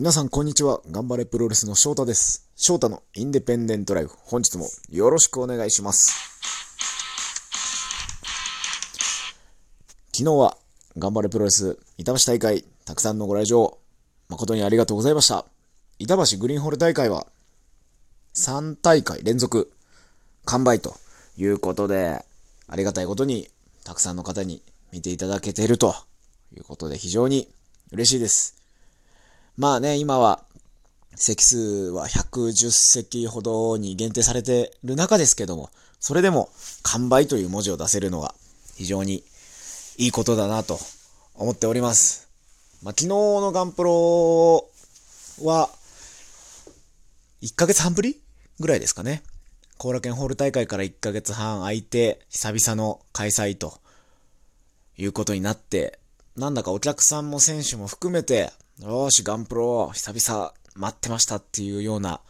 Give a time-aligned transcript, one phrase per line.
[0.00, 0.80] 皆さんこんにちは。
[0.90, 2.48] 頑張れプロレスの翔太です。
[2.56, 4.12] 翔太のインデペンデントライフ。
[4.24, 6.14] 本日もよろしくお願いします。
[10.10, 10.56] 昨日は
[10.96, 13.76] 頑張れプロレス板橋大会、たくさんのご来場、
[14.30, 15.44] 誠にありがとうございました。
[15.98, 17.26] 板橋グリーンホール大会は
[18.36, 19.70] 3大会連続
[20.46, 20.94] 完売と
[21.36, 22.24] いうことで、
[22.68, 23.48] ありがたいことに
[23.84, 24.62] たくさんの方に
[24.92, 25.94] 見ていただけていると
[26.56, 27.50] いうことで非常に
[27.92, 28.59] 嬉しいです。
[29.60, 30.42] まあね、今は
[31.16, 35.68] 席数は110席ほどに限定されてる中ですけども、
[35.98, 36.48] それでも
[36.82, 38.34] 完売という文字を出せるのは
[38.76, 39.22] 非常に
[39.98, 40.78] いいことだなと
[41.34, 42.26] 思っております。
[42.82, 44.66] まあ、昨日のガンプロ
[45.42, 45.68] は
[47.42, 48.18] 1ヶ月半ぶり
[48.60, 49.22] ぐらいですかね。
[49.76, 53.78] 後楽園ホール大会から1ヶ月半空いて久々の開催と
[54.96, 55.98] いうことになって、
[56.34, 58.50] なんだかお客さんも選手も含めて、
[58.82, 62.22] よーし、ガンプロ、久々待ってましたっていうような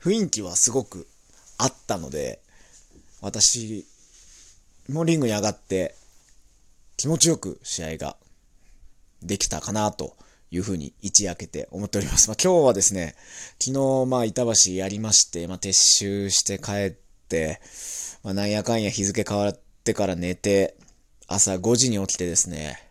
[0.00, 1.06] 雰囲気はすごく
[1.56, 2.40] あったので、
[3.20, 3.86] 私
[4.88, 5.94] もリングに上がって
[6.96, 8.16] 気持ちよく試合が
[9.22, 10.16] できたかなと
[10.50, 12.28] いうふうに一夜明けて思っております。
[12.28, 13.14] まあ、今日はですね、
[13.60, 16.90] 昨日まあ板橋やりまして、まあ、撤収して帰っ
[17.28, 17.60] て、
[18.24, 20.74] まあ、なんやかんや日付変わってから寝て、
[21.28, 22.82] 朝5時に起きてですね、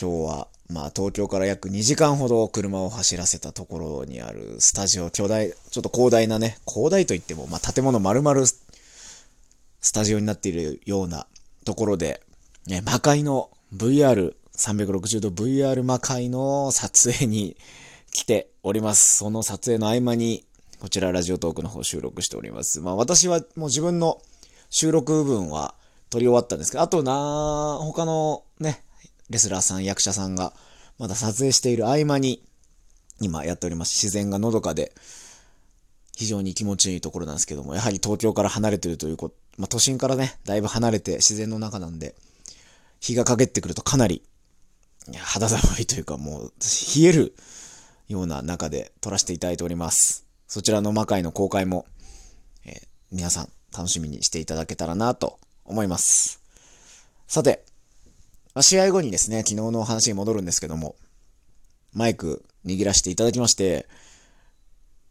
[0.00, 11.26] 今日は、まあ東京から約2時間ほど車を走らせたところにあるスタジオ、巨大、ちょっと広大なね、広大といっても、まあ建物丸々スタジオになっているような
[11.64, 12.22] ところで、
[12.66, 17.56] ね、魔界の VR、360度 VR 魔界の撮影に
[18.12, 19.18] 来ております。
[19.18, 20.44] その撮影の合間に、
[20.80, 22.80] こちらラジオトークの方収録しております。
[22.80, 24.20] まあ私はもう自分の
[24.68, 25.74] 収録部分は
[26.10, 28.82] 撮り終わったんですけど、あとな、他のね、
[29.30, 30.52] レスラーさん、役者さんが、
[30.98, 32.42] まだ撮影している合間に、
[33.20, 33.94] 今やっております。
[33.94, 34.92] 自然がのどかで、
[36.16, 42.14] 非常に気持ちいいところなんですけども、やはり東京から離れてるということ、まあ、都心からね、だいぶ離れて自然の中なんで、
[43.00, 44.22] 日が陰ってくるとかなり、
[45.16, 46.52] 肌寒いというかもう、
[46.96, 47.34] 冷える
[48.08, 50.26] ような中で撮らせていただいております。
[50.48, 51.86] そちらの魔界の公開も、
[52.64, 56.42] えー皆さん楽しみにしていただけたらなと思います。
[57.26, 57.64] さて、
[58.58, 60.96] まあ試合後にですね、昨日の話に戻るんですけども、
[61.94, 63.86] マイク握らせていただきまして、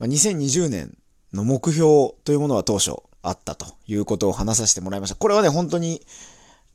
[0.00, 0.98] まあ、2020年
[1.32, 5.14] の目標というものは当初あったということを話させてもらいました。
[5.14, 6.04] これはね、本当に、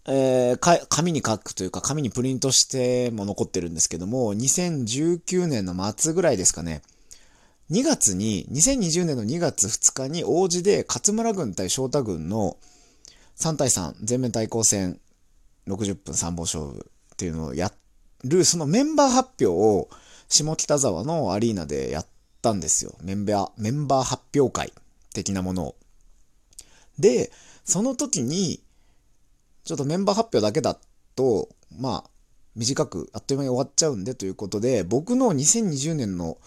[0.07, 6.81] えー紙に書くというか、紙にプリントしても残ってるんですけども、2019年の末ぐらいですかね、
[7.71, 12.55] 2月に、2020年の2月2日に王子で勝村軍対翔太軍の
[13.37, 15.01] 3対3全面対抗戦
[15.67, 17.71] 60分3本勝負っていうのをや
[18.23, 19.89] る、そのメンバー発表を
[20.27, 22.07] 下北沢のアリーナでやっ
[22.41, 22.95] たんですよ。
[23.01, 24.73] メンバー、メンバー発表会
[25.13, 25.75] 的なものを。
[26.99, 27.31] で、
[27.63, 28.61] その時に、
[29.63, 30.77] ちょっとメンバー発表だけだ
[31.15, 31.49] と、
[31.79, 32.09] まあ、
[32.55, 36.37] 短くあっという間に終わっちゃうんでということで、僕の2020年の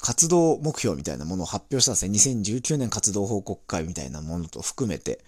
[0.00, 2.40] 活動目標みたいなものを発表したんですね。
[2.42, 5.24] 2019年活動報告会みたいなものと含めて。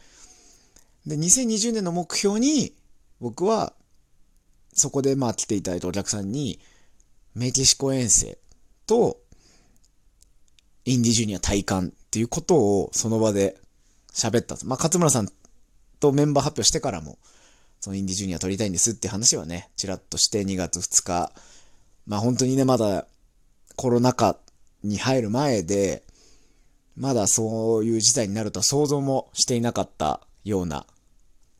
[1.06, 2.74] で、2020年の目標に、
[3.20, 3.72] 僕は、
[4.72, 6.58] そこでまあ来ていただいたお客さんに、
[7.34, 8.38] メキシコ遠征
[8.86, 9.18] と、
[10.84, 13.58] インディジュニア体感っていうことをその場で
[14.12, 14.56] 喋った。
[14.64, 15.28] まあ、勝村さん
[15.98, 17.18] とメンバー発表してからも、
[17.80, 21.32] そのインディジュニア撮りたいんですって話はね、ちらっとして2月2日、
[22.06, 23.06] まあ本当にね、まだ
[23.76, 24.38] コロナ禍
[24.82, 26.04] に入る前で、
[26.96, 30.86] まだそういう事態になるとは想像もしていなかったような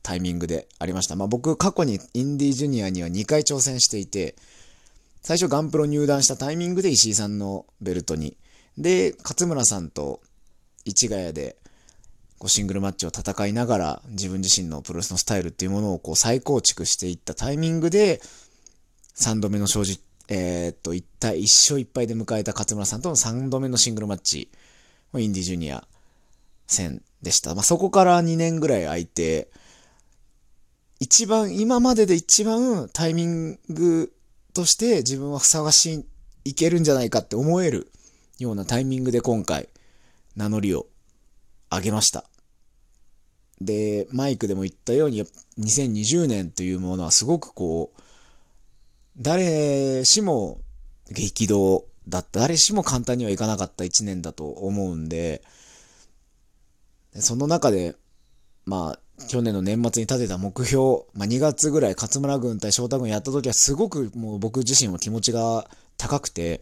[0.07, 1.17] タイミングでありました。
[1.17, 4.35] まあ僕過去にインディージュニアには2回挑戦していて、
[5.21, 8.37] 最初ガンプロ入団したタイミングで石井さんのベルトに、
[8.77, 10.21] で、勝村さんと
[10.85, 11.57] 市ヶ谷で
[12.39, 18.21] こうシングルマッチを戦いながら自分自身のプロレスのスタイルっていうものをこう再構築していったタイミングで、
[19.17, 19.97] 3度目の正直、
[20.29, 24.49] えーっと、1対1勝1敗で迎えた勝村さんとの3度目のシングルマッチ、
[25.17, 25.85] インディージュニア
[26.65, 27.55] 戦でした。
[27.55, 29.49] まあ、そこから2年ぐらい空いて、
[30.99, 34.13] 一番、今までで一番タイミング
[34.53, 36.05] として自分はふさわしい、
[36.45, 37.91] いけるんじゃないかって思える
[38.39, 39.69] ようなタイミングで今回、
[40.35, 40.87] 名乗りを
[41.69, 42.25] 上げました。
[43.61, 45.23] で、マイクでも言ったように、
[45.59, 48.01] 2020年というものはすごくこう、
[49.19, 50.61] 誰しも
[51.11, 55.43] 激動だった、誰しも簡単にはいかなかった一年だと思うんで、
[57.13, 57.95] でその中で、
[58.65, 65.67] まあ、去年の年末に立てた目標、まあ、2月ぐらい勝村軍対翔太軍やった時はすごくもう僕自身も気持ちが
[65.97, 66.61] 高くて、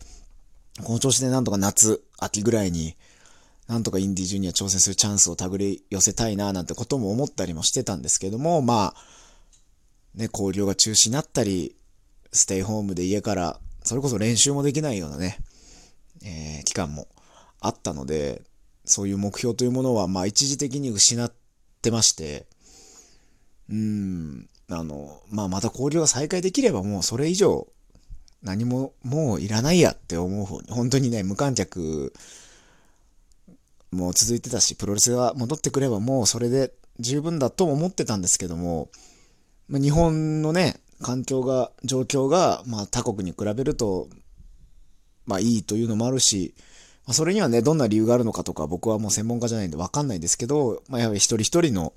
[0.84, 2.96] この調子でなんとか夏、秋ぐらいに、
[3.68, 11.76] なんとかインディージュニア挑戦するチャンスを手繰り寄せたいななんてことも思ったりもしてたんですけども、まあ、ね、交流が中止になったり、
[12.32, 15.40] ステイホームで家から、それこそ練習もできないようなね、
[16.24, 17.08] えー、期間も
[17.60, 18.42] あったので、
[18.86, 21.45] そういう目標というものは、まあ一時的に失って
[21.92, 22.46] まして、
[23.70, 27.68] うん、あの、まあまた交流が再開できればもうそれ以上
[28.46, 32.14] 何ももういらないやって思う方に、本当にね、無観客
[33.92, 38.90] も続いてたし、プロレスが戻ってくればもうそれで十分だと思ってたんですけども、
[39.68, 44.10] まあ、日本のね、環境が、状況が、まあ他国に比べると、
[45.26, 46.54] まあいいというのもあるし、
[47.06, 51.94] ま、それにはね、どんな理由があるのかとか僕はもう専門家じゃないんでわかんないですけど、まあやはり一人一人の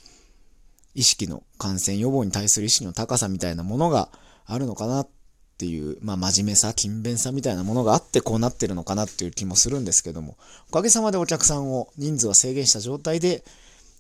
[0.95, 4.11] 意識の感染予防に対する意識の高さみたいなものが
[4.47, 5.09] あるのかなっ
[5.57, 10.37] ていう、まあ真面目さ、勤勉さみたいなものがあってこうなってるのかなっていう気もするんですけども、
[10.69, 13.45] おかげさまでお客さんを人数は制限した状態で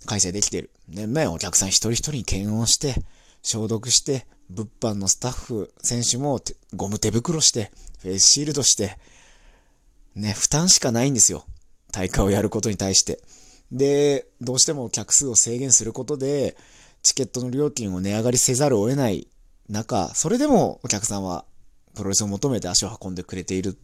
[0.07, 0.71] 開催できている。
[0.89, 2.95] ね、ね、お客さん一人一人に検温して、
[3.43, 6.41] 消毒して、物販のスタッフ、選手も
[6.75, 7.71] ゴム手袋して、
[8.01, 8.99] フェイスシールドして、
[10.19, 11.45] ね、負担しかないんですよ。
[11.93, 13.21] 大会をやることに対して。
[13.71, 16.57] で、どうしても客数を制限することで、
[17.03, 19.29] チケットの料金を値上がりせざるを得ない
[19.69, 21.45] 中、それでもお客さんは
[21.95, 23.79] プロレスを求めて足を運んでくれている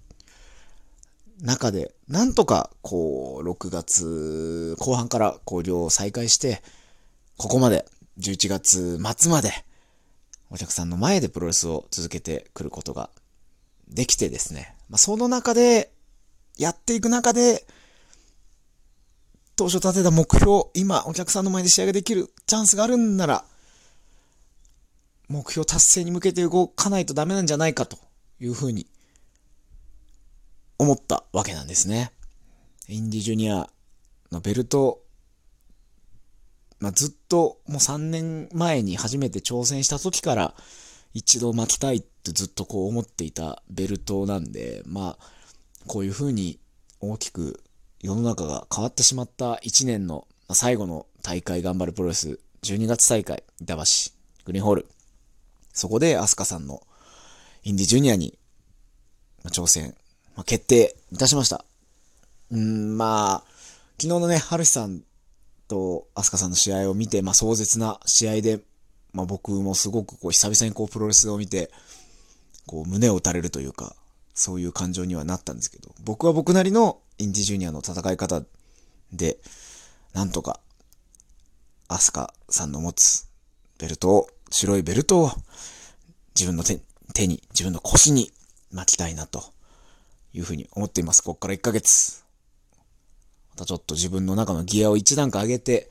[1.41, 6.63] 中で、なんとか、こう、6月後半から交流を再開して、
[7.37, 7.87] ここまで、
[8.19, 9.51] 11月末まで、
[10.51, 13.11] お客さんの前でプロレスを続けてくることが
[13.89, 15.91] できてですね、まあ、その中で、
[16.59, 17.67] やっていく中で、
[19.57, 23.45] 当初立てた目標、今お客さんの前で試合ができるチャンスがあるんなら、
[25.29, 27.99] 目標達成に向けて動かないとダメなんじゃないかと
[28.41, 28.87] いうふうに
[30.79, 32.13] 思ったわけなんですね。
[32.89, 33.69] インディジュニア
[34.31, 35.01] のベルト、
[36.81, 40.55] まあ、ずっともう3年前に初めて挑戦した時から
[41.15, 45.25] 一度巻きたいってずっとこう思っていたベルトなんで、まあ、
[45.87, 46.59] こういうふうに
[47.01, 47.63] 大きく
[48.01, 53.83] 世の中が変わってしまった1年の最後の大会頑張るプロレス12月大会板橋
[54.45, 54.87] グリーンホール
[55.73, 56.83] そこでアスカさんの
[57.65, 58.39] インディジュニアに
[59.51, 59.95] 挑戦、
[60.37, 61.65] まあ、決定いたしました。
[62.51, 63.55] うん、まあ、
[64.01, 65.03] 昨日のね、ハルシさん
[65.69, 68.61] とアスカさんの試合を見て、まあ壮絶な試合で、
[69.13, 71.71] まあ僕もすごくこう久々にこうプロレスを見て、
[72.67, 73.95] こう胸を打たれるというか、
[74.35, 78.43] そういう感情にはなったんですけど、僕は僕なりのインディジュニアの戦い方
[79.13, 79.39] で、
[80.13, 80.61] なんとか、
[81.89, 83.29] アスカさんの持つ
[83.79, 85.31] ベルトを白いベルトを
[86.35, 86.81] 自分の手
[87.13, 88.33] 手に、自分の腰に
[88.73, 89.45] 巻きたいなと
[90.33, 91.23] いうふうに思っています。
[91.23, 92.25] ここから1ヶ月。
[93.51, 95.91] またちょっと自分の中のギアを一段階上げて、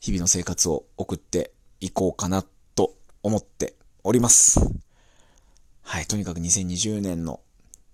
[0.00, 2.44] 日々の生活を送っていこうかな
[2.74, 4.60] と思っております。
[5.82, 7.40] はい、とにかく2020年の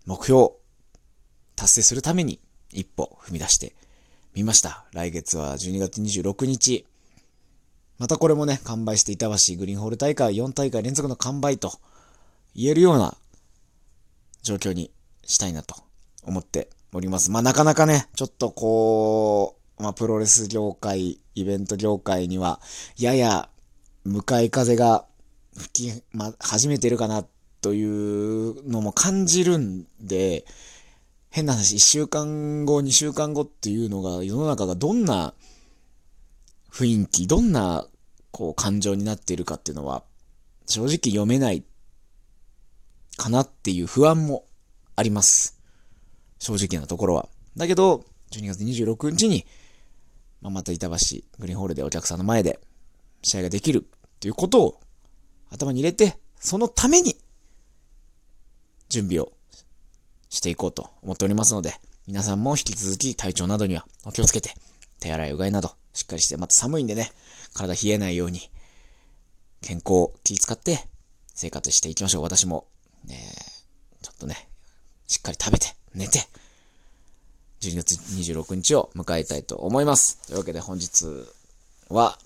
[0.06, 0.50] 目標、
[1.55, 2.41] 達成するために
[2.71, 3.75] 一歩踏み出して
[4.35, 4.85] みました。
[4.93, 6.87] 来月は12月26日、
[7.99, 11.73] またこれもね、完売して板橋グリーンホール大会4大会連続の完売と
[12.55, 13.17] 言えるような
[14.43, 14.91] 状況に
[15.25, 15.77] したいなと
[16.22, 17.31] 思っております。
[17.31, 22.60] まあなかなかね、ちょっとこう、まあプロレス業界、イベント業界には、
[22.99, 23.49] やや
[24.05, 25.06] 向かい風が
[25.56, 27.25] 吹き、まあ始めてるかな
[27.60, 30.44] というのも感じるんで、
[31.31, 35.34] 変な話、1週間後、2週間後っていうのが世の中がどんな
[36.70, 37.86] 雰囲気、どんな、
[38.31, 40.05] こう、感情になっているかっていうのは、
[40.67, 41.65] 正直読めない
[43.17, 44.44] かなっていう不安も
[44.94, 45.58] あります。
[46.39, 47.29] 正直なところは。
[47.56, 49.46] だけど、12月26日に、
[50.43, 50.94] まあ、また板橋
[51.39, 52.60] グリーンホールでお客さんの前で
[53.22, 54.81] 試合ができるっていうことを
[55.51, 57.17] 頭に入れて、そのために
[58.88, 59.32] 準備を
[60.28, 61.74] していこうと思っておりますので、
[62.06, 64.55] 皆さんも引き続き体調などにはお気をつけて、
[65.00, 67.10] 手洗いうがいなどしっかりして、また寒いんでね、
[67.55, 68.50] 体冷えないように、
[69.62, 70.86] 健康を気使って
[71.34, 72.22] 生活していきましょう。
[72.22, 72.66] 私も、
[73.06, 73.16] ね、
[74.02, 74.48] ちょっとね、
[75.06, 76.20] しっかり食べて、寝て、
[77.60, 80.19] 12月26日を迎えたいと思います。
[80.26, 81.06] というわけで本日
[81.88, 82.19] は、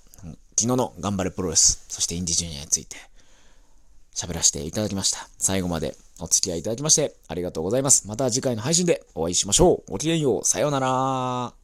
[0.61, 2.97] 昨日の頑張れプロレス、そしてインディジュニアについて
[4.15, 5.29] 喋らせていただきました。
[5.39, 8.07] 最後までお付き合いいただきましてありがとうございます。
[8.09, 9.91] また次回の配信でお会いしましょう。
[9.91, 10.45] ごきげんよう。
[10.45, 11.60] さようなら。